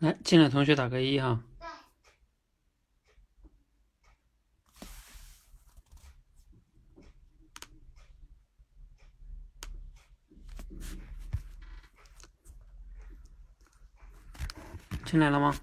[0.00, 1.42] 来，进来同学打个一哈。
[15.04, 15.54] 进来了吗？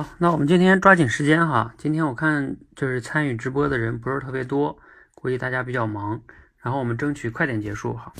[0.00, 1.74] 好，那我们今天抓紧时间哈。
[1.76, 4.78] 今天我看就是参与直播的人不是特别多，
[5.14, 6.22] 估计大家比较忙。
[6.56, 8.14] 然后我们争取快点结束哈。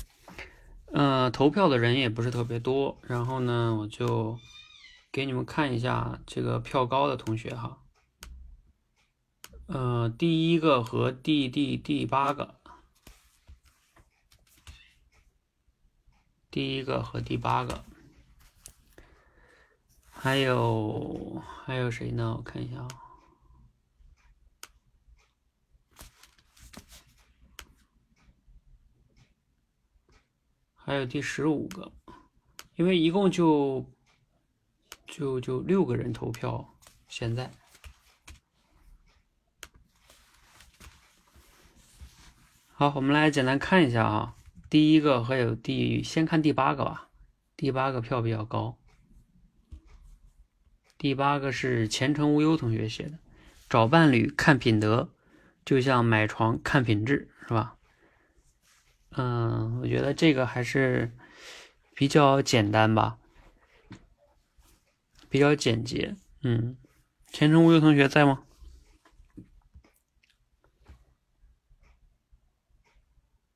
[0.93, 2.99] 呃，投票的人也不是特别多。
[3.07, 4.37] 然后呢，我就
[5.11, 7.79] 给你们看一下这个票高的同学哈。
[9.65, 12.53] 呃，第一个和第第第八个，
[16.51, 17.83] 第一个和第八个。
[20.23, 22.35] 还有还有谁呢？
[22.37, 22.87] 我看一下啊，
[30.75, 31.91] 还有第十五个，
[32.75, 33.83] 因为一共就
[35.07, 36.71] 就就六个人投票，
[37.07, 37.51] 现在。
[42.73, 44.35] 好，我们来简单看一下啊，
[44.69, 47.09] 第一个还有第先看第八个吧，
[47.57, 48.77] 第八个票比较高。
[51.01, 53.17] 第八个是前程无忧同学写的，
[53.67, 55.09] 找伴侣看品德，
[55.65, 57.75] 就像买床看品质，是吧？
[59.09, 61.11] 嗯，我觉得这个还是
[61.95, 63.17] 比较简单吧，
[65.27, 66.15] 比较简洁。
[66.43, 66.77] 嗯，
[67.31, 68.43] 前程无忧同学在吗？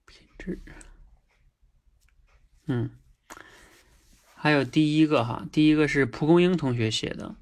[0.08, 0.60] 品质，
[2.66, 2.90] 嗯。
[4.46, 7.34] 还有第一个哈，第一个是蒲公英同学写的。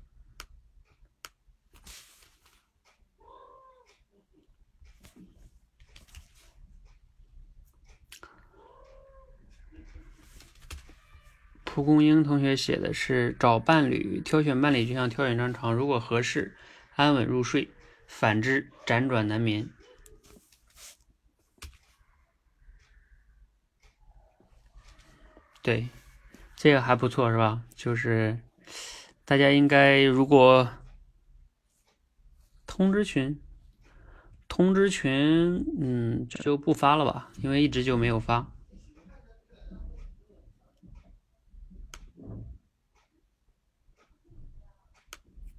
[11.66, 16.56] 蒲公英同学写的是找伴侣，挑选伴侣就像挑选张床，如果合适，
[16.96, 17.68] 安稳入睡；
[18.08, 19.70] 反之，辗转难眠。
[25.62, 25.90] 对。
[26.64, 27.62] 这个还不错，是吧？
[27.76, 28.40] 就是
[29.26, 30.70] 大家应该如果
[32.66, 33.38] 通知群，
[34.48, 38.50] 通知群，嗯，就不发了吧，因为一直就没有发。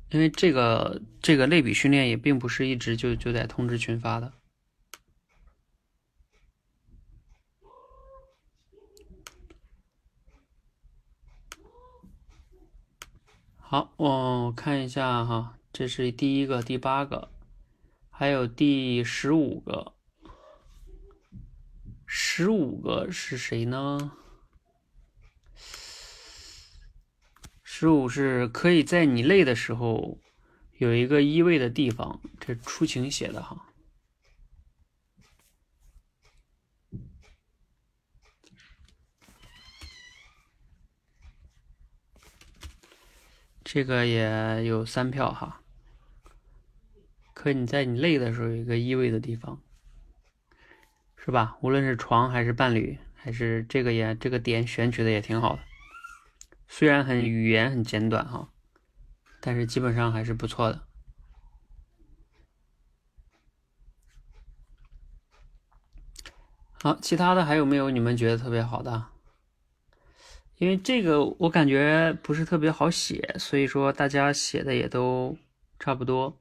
[0.09, 4.33] 因为这个这个类比训练也并不是一直就就在通知群发的。
[13.75, 17.33] 好，我看一下哈，这是第一个、第八个，
[18.09, 19.95] 还有第十五个。
[22.07, 24.13] 十五个是谁呢？
[27.65, 30.21] 十五是可以在你累的时候
[30.79, 33.74] 有一个依偎的地方，这出晴写的哈。
[43.75, 45.61] 这个也有三票哈，
[47.35, 49.61] 可你在你累的时候有一个依偎的地方，
[51.17, 51.59] 是吧？
[51.61, 55.63] 无论是床还是伴侣，还是这个也这个点选取的也挺好的，
[56.69, 58.49] 虽然很语言很简短哈，
[59.41, 60.87] 但是基本上还是不错的。
[66.75, 69.14] 好，其他的还有没有你们觉得特别好的？
[70.59, 75.37] 因为这个我感觉不是特别好写，所以说大家写的也都
[75.79, 76.39] 差不多。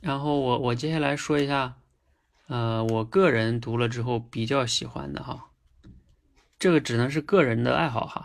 [0.00, 1.76] 然后我我接下来说一下，
[2.46, 5.50] 呃，我个人读了之后比较喜欢的哈，
[6.58, 8.24] 这个只能是个人的爱好哈。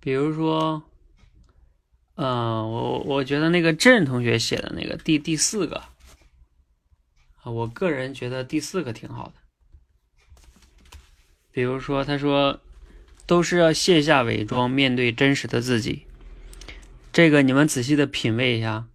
[0.00, 0.84] 比如说，
[2.14, 5.82] 嗯，我我觉得那个郑同学写的那个第第四个。
[7.50, 9.34] 我个人觉得第四个挺好的，
[11.52, 12.60] 比如说他说，
[13.26, 16.06] 都是要卸下伪装，面对真实的自己。
[17.12, 18.88] 这个你们仔细的品味一下，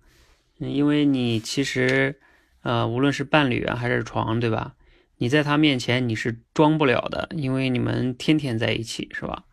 [0.60, 2.20] 因为你其实
[2.62, 4.76] 呃，无论是伴侣啊还是床，对吧？
[5.18, 9.46] 你在他面前你是装不了的，因为你们天天在一起，是吧？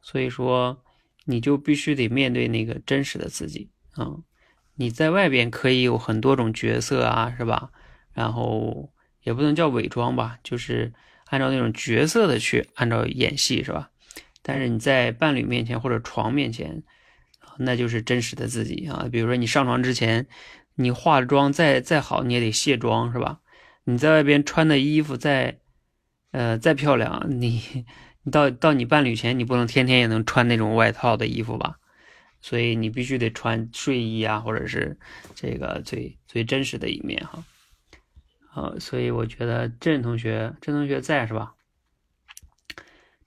[0.00, 0.82] 所以说，
[1.24, 4.16] 你就必须得面对那个真实的自己啊。
[4.74, 7.70] 你在外边可以有很多种角色啊，是吧？
[8.16, 8.90] 然后
[9.22, 10.90] 也不能叫伪装吧，就是
[11.26, 13.90] 按照那种角色的去按照演戏，是吧？
[14.40, 16.82] 但是你在伴侣面前或者床面前，
[17.58, 19.06] 那就是真实的自己啊。
[19.12, 20.26] 比如说你上床之前，
[20.76, 23.40] 你化妆再再好，你也得卸妆，是吧？
[23.84, 25.58] 你在外边穿的衣服再，
[26.30, 27.84] 呃，再漂亮，你
[28.22, 31.76] 你到到你伴侣前，你不能天天也能穿那种外套的衣服吧？
[32.40, 34.96] 所以你必须得穿睡衣啊，或者是
[35.34, 37.44] 这个最最真实的一面哈。
[38.56, 41.52] 呃，所以我觉得郑同学，郑同学在是吧？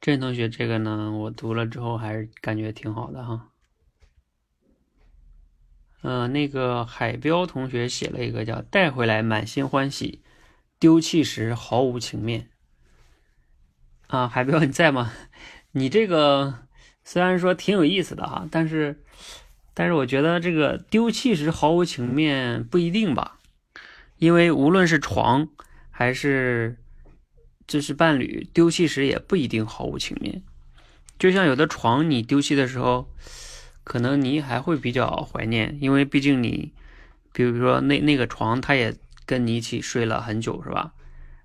[0.01, 3.49] 郑同学，这个呢，我读了之后还是感觉挺好的哈。
[6.01, 10.23] 嗯，那个海彪同学写了一个叫“带回来满心欢喜，
[10.79, 12.49] 丢弃时毫无情面”。
[14.07, 15.13] 啊，海彪你在吗？
[15.73, 16.65] 你这个
[17.03, 19.03] 虽然说挺有意思的哈，但是
[19.75, 23.38] 但是我觉得这个丢弃时毫无情面不一定吧，
[24.19, 25.49] 因为无论是床
[25.89, 26.77] 还是。
[27.71, 30.41] 这是伴侣丢弃时也不一定毫无情面，
[31.19, 33.13] 就像有的床你丢弃的时候，
[33.83, 36.73] 可能你还会比较怀念，因为毕竟你，
[37.31, 38.95] 比如说那那个床，他也
[39.27, 40.93] 跟你一起睡了很久，是吧？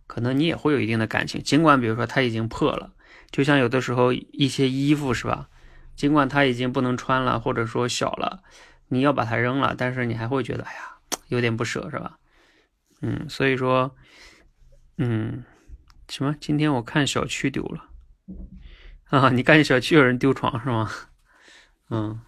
[0.07, 2.95] 可能你也会有一定的感情，尽管比如说它已经破了，
[3.31, 5.51] 就像有的时候一些衣服是吧？
[5.95, 8.43] 尽管它已经不能穿了，或者说小了，
[8.89, 10.95] 你要把它扔了，但是你还会觉得哎呀，
[11.29, 12.17] 有点不舍，是吧？
[13.07, 13.95] 嗯，所以说，
[14.97, 15.45] 嗯。
[16.09, 16.35] 什么？
[16.39, 17.89] 今天我看小区丢了
[19.07, 19.31] 啊！
[19.31, 20.91] 你看见小区有人丢床是吗？
[21.89, 22.21] 嗯。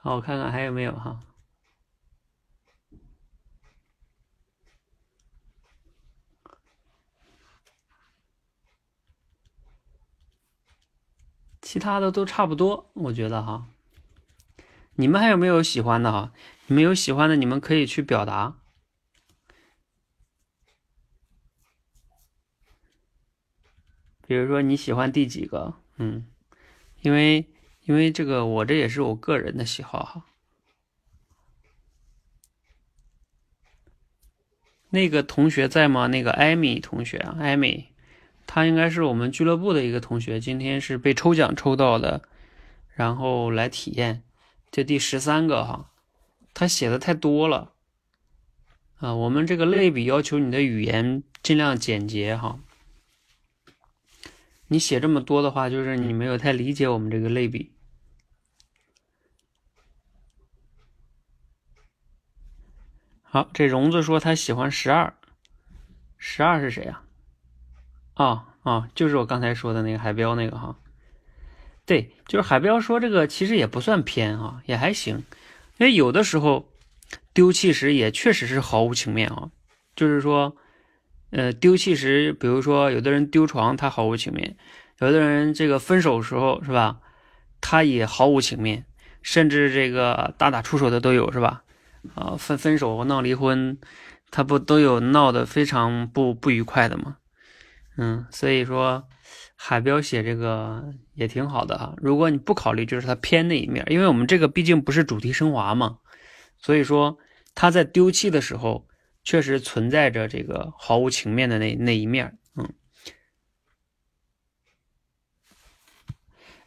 [0.00, 1.20] 好，我看看还有没有哈。
[11.60, 13.73] 其他的都差不多，我觉得哈。
[14.96, 16.32] 你们还有没有喜欢的哈？
[16.66, 18.56] 你们有喜欢的，你们可以去表达。
[24.26, 25.74] 比如说你喜欢第几个？
[25.98, 26.26] 嗯，
[27.02, 27.46] 因为
[27.82, 30.24] 因为这个我这也是我个人的喜好哈。
[34.90, 36.06] 那个同学在吗？
[36.06, 37.88] 那个艾米同学，艾米，
[38.46, 42.22] 他应该是我们俱乐部的一个同学，今天是被抽奖抽到的，
[42.94, 44.22] 然后来体验。
[44.74, 45.88] 这第十三个哈，
[46.52, 47.74] 他写的太多了
[48.98, 49.14] 啊！
[49.14, 52.58] 我们这个类比要求你的语言尽量简洁哈。
[54.66, 57.70] 你写这么多的话，就是你没有太理解我们这个类比。
[63.22, 65.14] 好，这荣子说他喜欢十二，
[66.18, 67.02] 十二是谁呀？
[68.14, 70.76] 啊啊，就是我刚才说的那个海标那个哈。
[71.86, 75.22] 对，就是海彪说这个其实也不算偏啊，也还行。
[75.76, 76.72] 因为有的时候
[77.34, 79.50] 丢弃时也确实是毫无情面啊。
[79.94, 80.56] 就是说，
[81.30, 84.56] 呃，丢弃时，比如说有的人丢床，他毫无情面；
[84.98, 87.00] 有的人这个分手时候是吧，
[87.60, 88.86] 他也毫无情面，
[89.20, 91.64] 甚至这个大打出手的都有是吧？
[92.14, 93.78] 啊，分分手闹离婚，
[94.30, 97.18] 他不都有闹得非常不不愉快的吗？
[97.98, 99.06] 嗯，所以说。
[99.56, 105.98] 海标写这个也挺好的哈，如果你不考虑就是它偏那一面，因为我们这个毕竟不是主题升华嘛，
[106.58, 107.18] 所以说
[107.54, 108.88] 他在丢弃的时候
[109.22, 112.74] 确实存在着这个毫无情面的那那一面，嗯，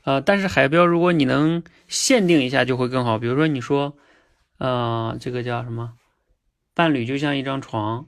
[0.04, 3.98] 呃，但是海标如果你能限定一下就会更好，比如说你说，
[4.58, 5.94] 呃，这个叫什么，
[6.74, 8.08] 伴侣就像一张床，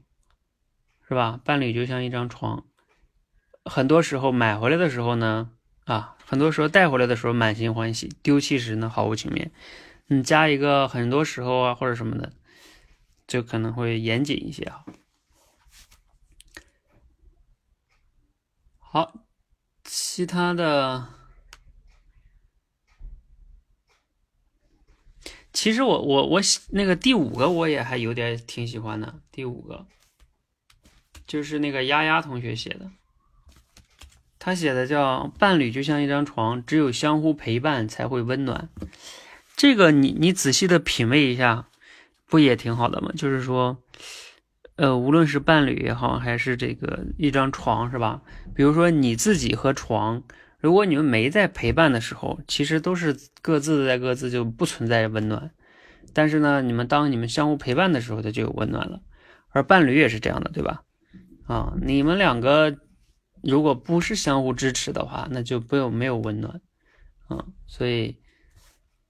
[1.08, 1.40] 是吧？
[1.44, 2.66] 伴侣就像一张床。
[3.66, 5.52] 很多时候买回来的时候呢，
[5.86, 9.52] 啊，很多时候带回来的时候满心欢喜，丢弃时呢毫无情面。
[10.08, 12.34] 你加一个很多时候啊或者什么的，
[13.28, 14.84] 就可能会严谨一些啊。
[18.80, 19.14] 好，
[19.84, 21.10] 其他的，
[25.54, 29.86] 其实我我我那个第五个我也还有点挺喜欢的，第五个
[31.28, 32.90] 就是那个丫丫同学写的。
[34.40, 38.70] 他写的叫“伴侣就像一张床，只有相互陪伴才会温暖”。
[39.56, 41.68] 这个你你仔细的品味一下，
[42.26, 43.12] 不也挺好的吗？
[43.18, 43.78] 就是说，
[44.78, 48.22] 呃，无论是伴侣也好，还是这个一张床，是吧？
[48.56, 50.24] 比如说你自己和床，
[50.60, 55.52] 如果你们没在陪伴的时候，其实都是各自在各自就不存在温暖。
[56.14, 59.02] 但是呢，你们当你们相互陪伴的时候，它就有温暖了。
[59.50, 60.84] 而伴侣也是这样的，对吧？
[61.46, 62.78] 啊，你们两个
[63.42, 66.62] 如果不是相互支持的话，那就不有没有温暖。
[67.30, 68.22] 嗯，所以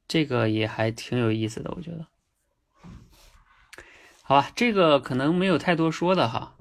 [0.07, 2.07] 这个也还挺有意思的，我觉得。
[4.23, 6.55] 好吧，这个可能没有太多说的哈。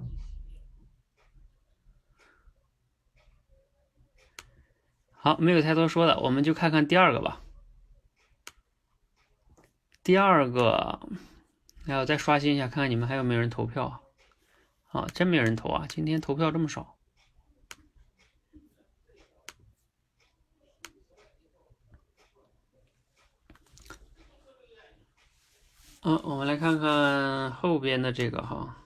[5.13, 7.43] 好，没有太多说的，我们就看看第二个吧。
[10.03, 11.01] 第二个，
[11.85, 14.03] 那我再刷新一下，看看你们还有没有人投票。
[14.91, 15.87] 啊，真没有人投啊！
[15.87, 16.98] 今天投票这么少。
[26.03, 28.77] 嗯，我们来看看后边的这个哈。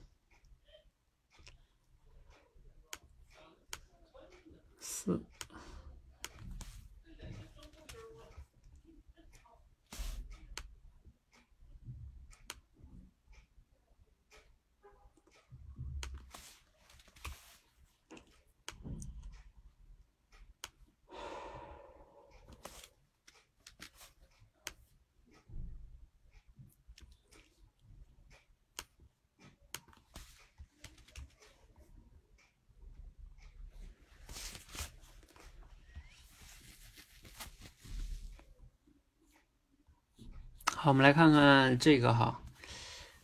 [40.83, 42.43] 好，我们来看看这个哈，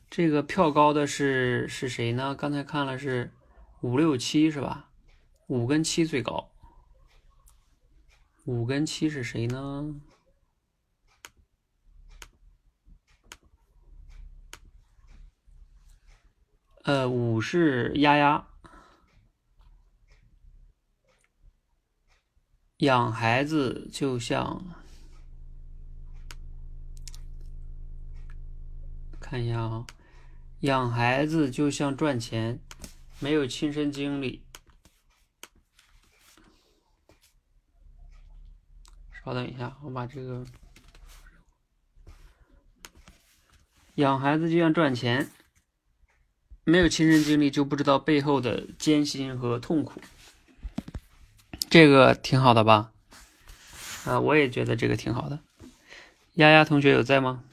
[0.08, 2.32] 这个票高的是是谁呢？
[2.32, 3.32] 刚才看了是
[3.80, 4.88] 五六七是吧？
[5.48, 6.52] 五跟七最高，
[8.44, 10.00] 五跟七是谁呢？
[16.84, 18.46] 呃，五是丫丫，
[22.76, 24.64] 养孩子就像。
[29.30, 29.87] 看一下啊，
[30.61, 32.58] 养孩子就像赚钱，
[33.18, 34.42] 没有亲身经历。
[39.12, 40.47] 稍等一下，我把这个
[43.97, 45.30] 养孩子就像赚钱，
[46.64, 50.00] 没有亲身经历就不知道背后的艰辛和痛苦。
[51.68, 52.92] 这个挺好的吧？
[54.06, 55.38] 啊，我也觉得这个挺好的。
[56.37, 57.44] 丫丫同学有在吗？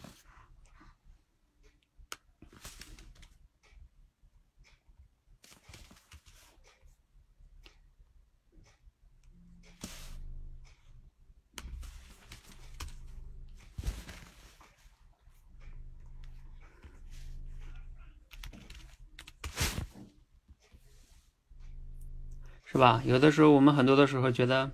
[22.75, 23.01] 是吧？
[23.05, 24.69] 有的时候我们很多的时候觉得，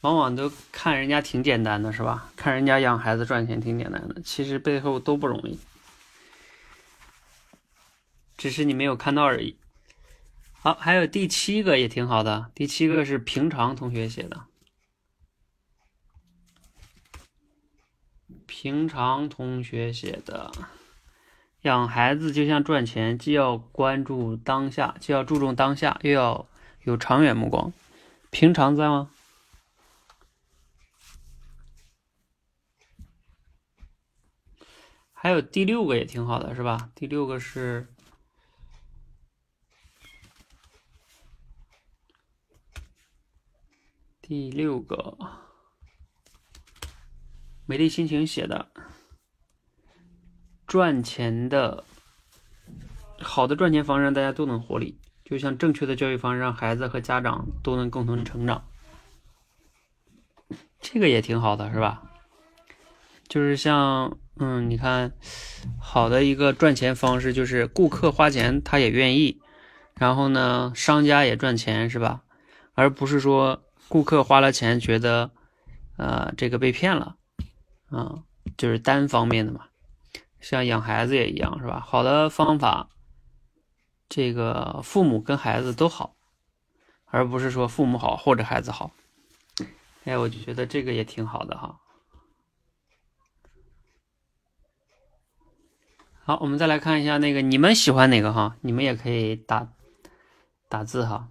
[0.00, 2.32] 往往都看人家挺简单的，是吧？
[2.36, 5.58] 看人家养孩子赚钱挺简单的，其实背后都不容易，
[8.38, 9.58] 只是你没有看到而已。
[10.54, 14.46] 好，还有第七个也挺好的，第七个是平常同学写的，
[18.46, 20.50] 平常同学写的，
[21.60, 26.48] 养孩子就像赚钱，既要关注当下，既要注重当下，又要。
[26.86, 27.72] 有长远目光，
[28.30, 29.10] 平常在吗？
[35.12, 36.92] 还有第六个也挺好的，是吧？
[36.94, 37.92] 第六个是
[44.22, 45.18] 第六个，
[47.64, 48.70] 美丽心情写的，
[50.68, 51.84] 赚钱的
[53.18, 55.00] 好的赚钱方式，让大家都能获利。
[55.28, 58.62] 就像正确的教育方式，让孩子和家长都能共同成长，
[60.80, 62.04] 这个也挺好的，是吧？
[63.26, 65.12] 就是像，嗯，你看，
[65.80, 69.40] 好的一个赚钱方式就是顾客花钱他也愿意，
[69.96, 72.22] 然后呢，商家也赚钱，是吧？
[72.74, 75.32] 而不是说顾客花了钱觉得，
[75.96, 77.16] 呃，这个被骗了，
[77.90, 78.22] 啊，
[78.56, 79.62] 就是单方面的嘛。
[80.40, 81.80] 像养孩子也一样，是吧？
[81.84, 82.90] 好的方法。
[84.08, 86.16] 这个父母跟孩子都好，
[87.06, 88.90] 而不是说父母好或者孩子好。
[90.04, 91.80] 哎，我就觉得这个也挺好的哈。
[96.22, 98.56] 好，我们再来看一下那个你们喜欢哪个哈？
[98.60, 99.72] 你们也可以打
[100.68, 101.28] 打字哈。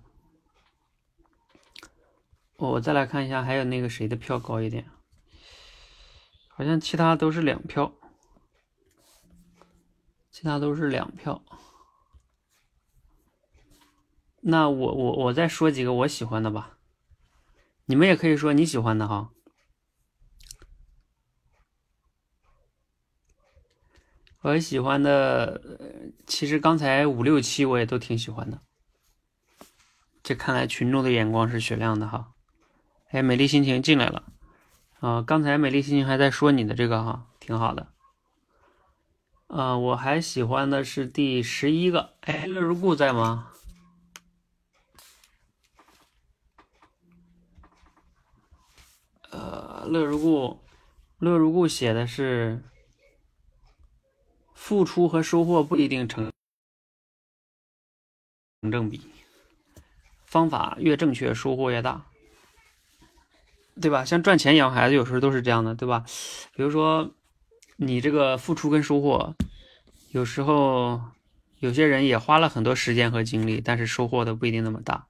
[2.57, 4.85] 我再来看一下，还有那个谁的票高一点？
[6.47, 7.91] 好像其他都是两票，
[10.31, 11.41] 其他都是两票。
[14.47, 16.77] 那我我我再说几个我喜欢的吧，
[17.85, 19.31] 你们也可以说你喜欢的哈。
[24.41, 25.59] 我喜欢的，
[26.27, 28.61] 其实刚才五六七我也都挺喜欢的。
[30.21, 32.33] 这看来群众的眼光是雪亮的哈。
[33.09, 34.31] 哎，美丽心情进来了
[34.99, 35.23] 啊！
[35.23, 37.87] 刚才美丽心情还在说你的这个哈，挺好的。
[39.47, 42.13] 啊，我还喜欢的是第十一个。
[42.21, 43.51] 哎，乐如故在吗？
[49.31, 50.59] 呃，乐如故，
[51.19, 52.61] 乐如故写的是。
[54.57, 56.31] 付出和收获不一定成
[58.61, 58.99] 成正比，
[60.25, 62.07] 方法越正确，收获越大，
[63.79, 64.03] 对吧？
[64.03, 66.03] 像赚钱养孩子，有时候都是这样的，对吧？
[66.55, 67.11] 比如说，
[67.75, 69.35] 你这个付出跟收获，
[70.09, 70.99] 有时候
[71.59, 75.05] 有些人也花了很多时间和精力，但是收获的不一定那么大。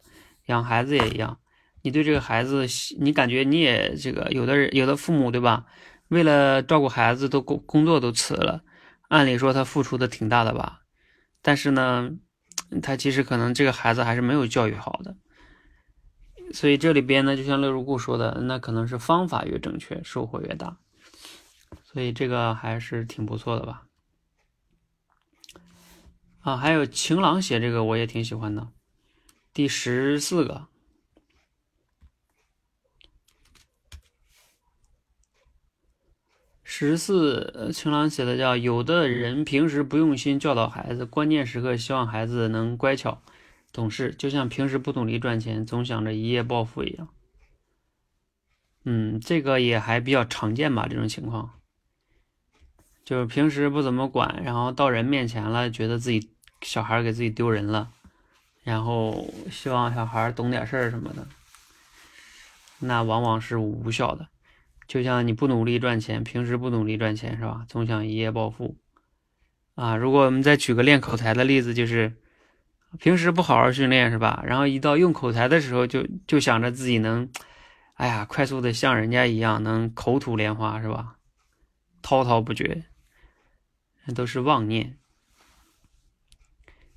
[0.48, 1.39] 养孩子也一样，
[1.85, 2.65] 你对这个孩子，
[2.97, 5.67] 你感觉你也这个，有的人有的父母，对吧？
[6.07, 8.63] 为了照顾孩子，都工工作都辞了。
[9.07, 10.81] 按理说他付出的挺大的吧，
[11.43, 12.09] 但是呢，
[12.81, 15.15] 他其实可能这个孩子还是没有教育好的，
[16.51, 20.77] 所以这里边呢，就像乐如故说的，那可能是方法越正确，收获越大，
[21.83, 23.83] 所以这个还是挺不错的吧。
[26.41, 28.69] 啊，还有晴朗写这个我也挺喜欢的，
[29.53, 30.65] 第十四个。
[36.67, 43.22] 十四，晴朗写的叫有的人平时不用心教导孩子，关键时刻希望孩子能乖巧、
[43.72, 47.07] 懂事，就像平时不努力赚钱，总想着一夜暴富一样。
[48.84, 51.51] 嗯，这个也还比较常见吧，这种情况，
[53.05, 56.31] 就是平时不怎么管，然后到人面前了，觉得自己
[56.63, 57.92] 小孩给自己丢人了，
[58.63, 61.27] 然后希望小孩懂点事儿什么的，
[62.79, 64.27] 那往往是无效的。
[64.87, 67.65] 就像你不努力赚钱，平时不努力赚钱是吧？
[67.67, 68.77] 总想一夜暴富
[69.74, 69.95] 啊！
[69.95, 72.13] 如果我们再举个练口才的例子，就是
[73.00, 74.43] 平时不好好训练是吧？
[74.45, 77.27] 然后一到用口才的时候，就就想着自己能，
[77.95, 81.15] 哎呀，快速的像人家一样能口吐莲花是吧？
[82.03, 82.85] 滔滔不绝，
[84.05, 84.98] 那都是妄念。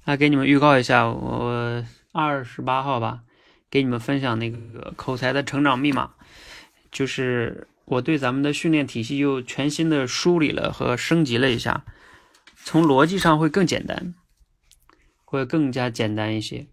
[0.04, 3.22] 那给你们预告一下，我二十八号吧，
[3.70, 6.12] 给你们分享那个口才的成长密码，
[6.92, 7.66] 就是。
[7.90, 11.86] 我对咱们的训练体系又全新的梳理了和升级了一下，
[12.64, 14.14] 从逻辑上会更简单，
[15.24, 16.66] 会更加简单一些。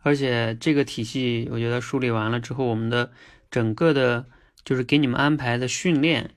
[0.00, 3.12] 而且这个体系，我觉得梳理完了之后，我们的
[3.50, 4.26] 整个的，
[4.64, 6.36] 就是给你们安排的训练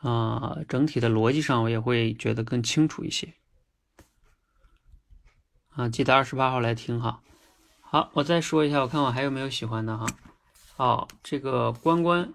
[0.00, 3.34] 啊，整体的逻辑上，我也会觉得更清楚一些。
[5.70, 7.20] 啊，记得二十八号来听哈。
[7.82, 10.06] 好，我再说一下，我看我还有没有喜欢的哈。
[10.78, 12.32] 哦，这个关关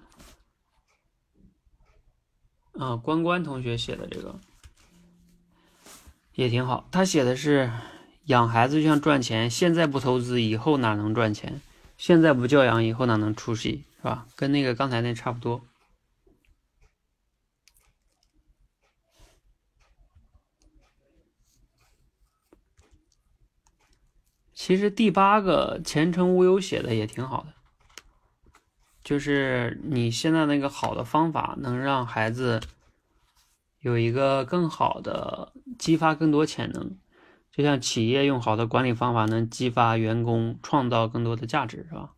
[2.74, 4.38] 啊，关关同学写的这个
[6.36, 6.86] 也挺好。
[6.92, 7.72] 他写的是
[8.26, 11.62] 养孩子就像赚钱，现在不投资，以后哪能赚钱？
[11.98, 13.86] 现在不教养，以后哪能出息？
[13.96, 14.28] 是吧？
[14.36, 15.62] 跟那个刚才那差不多。
[24.54, 27.54] 其实第八个前程无忧写的也挺好的。
[29.04, 32.62] 就是你现在那个好的方法，能让孩子
[33.80, 36.98] 有一个更好的激发更多潜能，
[37.52, 42.14] 就像企业用好的管理方法能激发员工创造更多的价值，是吧？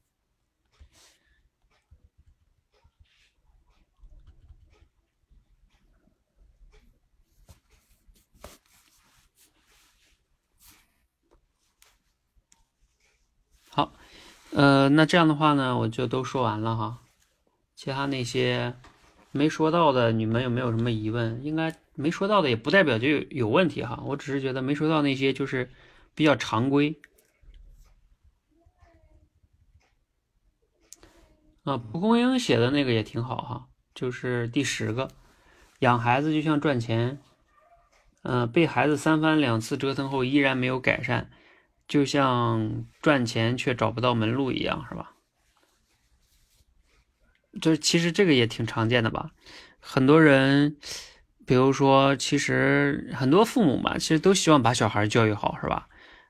[14.56, 17.02] 呃，那这样的话呢，我就都说完了哈。
[17.76, 18.74] 其他那些
[19.34, 21.44] 没说到的，你们有没有什么疑问？
[21.44, 24.02] 应该没说到的也不代表就有有问题哈。
[24.06, 25.70] 我只是觉得没说到那些就是
[26.16, 26.98] 比较常规。
[31.66, 35.10] 啊，蒲公英写的那个也挺好哈，就是第十个，
[35.80, 37.20] 养孩子就像赚钱，
[38.24, 41.30] 嗯，被孩子三番两次折腾后依然没有改善。
[41.88, 45.12] 就像赚钱却找不到门路一样，是吧？
[47.62, 49.32] 就其实这个也挺常见的吧。
[49.80, 50.78] 很多人，
[51.46, 55.88] 比如说，其实很多父母吧，其实都希望把小孩教育好，是吧？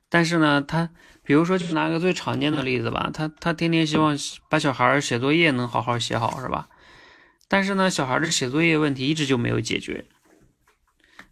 [0.10, 0.92] 但是呢，他
[1.24, 4.16] 比如说，就拿个最常见的例子吧，他他天天希望
[4.50, 6.70] 把小孩写作业能好好写好，是吧？
[7.48, 10.06] 但是呢，小孩的写作业问题一直就没有解决，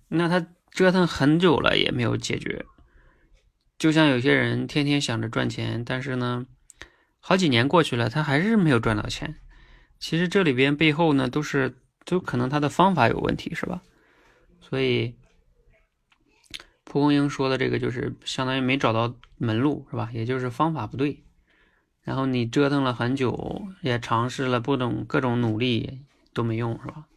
[0.08, 2.66] 那他折腾很久了也没有解决。
[3.78, 6.46] 就像有些人天天想着赚钱，但是呢，
[7.20, 9.36] 好几年过去了，他还是没有赚到钱。
[10.00, 13.82] 其实这里边背后呢，都是就可能他的方法有问题，是吧？
[14.62, 15.16] 所以
[16.84, 20.10] 蒲公英说的这个就是相当于没找到门路，是吧？
[20.14, 21.24] 也就是方法不对。
[22.02, 26.02] 然后你折腾了很久，也尝试了不懂各种努力
[26.34, 27.08] 都没用，是吧？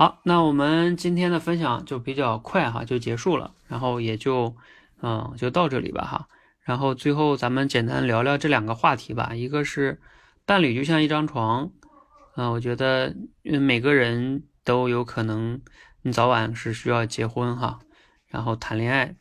[0.00, 3.54] 好，那我们今天的分享就比较快哈，就结束了。
[3.68, 4.56] 然后也就
[5.02, 6.26] 嗯，就到这里吧哈。
[6.62, 9.32] 然后最后咱们简单聊聊这两个话题吧。
[9.34, 10.00] 一个是
[10.46, 11.70] 伴侣就像一张床，
[12.34, 15.60] 嗯，我觉得每个人都有可能，
[16.00, 17.78] 你早晚是需要结婚哈，
[18.28, 19.14] 然后谈恋爱，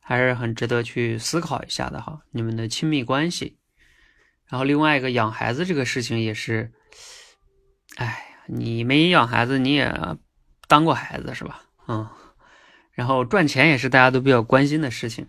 [0.00, 2.18] 还是很值得去思考一下的哈。
[2.32, 3.58] 你们的亲密关系，
[4.48, 6.72] 然后另外一个养孩子这个事情也是，
[7.94, 10.16] 哎，你没养孩子，你也
[10.68, 11.62] 当过孩子是吧？
[11.88, 12.08] 嗯，
[12.92, 15.26] 然后赚钱也是大家都比较关心的事情。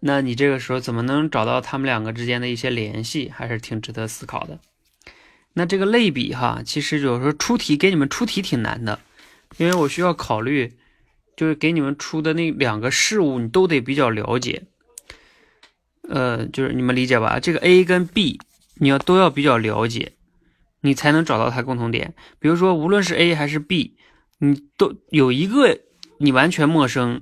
[0.00, 4.60] 那你这个时候怎么能找到他们两个之间的一些联系，还是挺值得思考的。
[5.54, 9.00] 那这个类比哈，其实有时候出题给你们出题挺难的，
[9.56, 10.76] 因为我需要考虑，
[11.36, 14.62] 就是给你们出的那两个事物你都得比较了解。
[16.08, 17.40] 呃，就是你们理解吧？
[17.40, 18.40] 这个 A 跟 B
[18.76, 20.12] 你要都要比较了解，
[20.88, 22.14] 你才能找到它共同点。
[22.38, 23.98] 比如说，无论是 A 还是 B，
[24.38, 25.78] 你都有一个
[26.18, 27.20] 你完全陌生，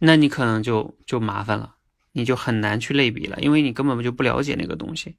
[0.00, 1.76] 那你可能就就麻烦了。
[2.16, 5.16] 你就很难去类比了，因为你根本就不了解那个东西，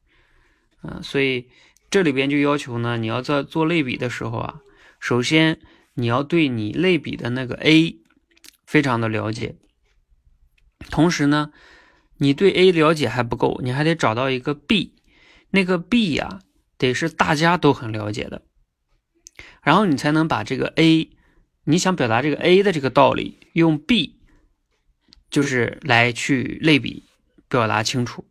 [0.81, 1.49] 嗯，所以
[1.89, 4.61] 这里边就要求呢，你要在做类比的时候啊，
[4.97, 5.59] 首先
[5.95, 7.97] 你要对你类比的那个 A
[8.65, 9.57] 非常的了解，
[10.89, 11.51] 同时呢，
[12.17, 14.93] 你对 A 了解还不够，你还得找到一个 B，
[15.49, 16.39] 那个 B 呀，
[16.77, 18.41] 得是大家都很了解的，
[19.61, 21.09] 然后你才能把这个 A，
[21.63, 24.13] 你想表达这个 A 的这个道理，用 B。
[25.31, 27.03] 就是来去类比，
[27.49, 28.23] 表达清楚。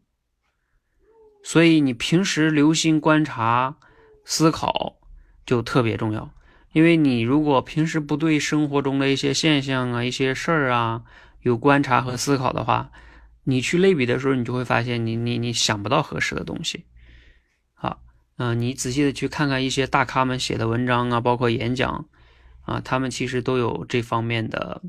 [1.43, 3.77] 所以你平时留心观察、
[4.25, 4.97] 思考
[5.45, 6.33] 就特别重要。
[6.73, 11.03] 因为你如果平时不对生活中的一些现象啊、一些事儿啊
[11.43, 12.91] 有观察和思考的话，
[13.43, 16.87] 你去类比的时候，你就会发现你你你想不到合适的东西。
[18.37, 22.09] 嗯，你仔细的去看看一些大咖们写的文章啊，包括演讲
[22.63, 24.83] 啊，他们其实都有这方面的。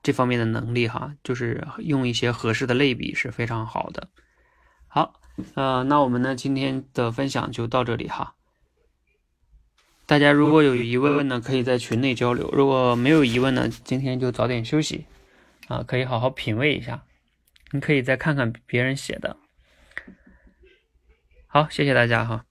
[0.00, 4.08] 这方面的能力哈，就是用一些合适的类比是非常好的。
[4.86, 5.20] 好，
[5.54, 8.36] 呃，那我们呢今天的分享就到这里哈。
[10.06, 15.04] 大家如果有疑问呢，可以在群内交流；如果没有疑问呢，今天就早点休息
[15.66, 17.02] 啊，可以好好品味一下。
[17.72, 19.36] 你可以再看看别人写的。
[21.48, 22.47] 好，谢谢大家哈。